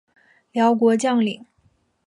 [0.51, 1.45] 辽国将领。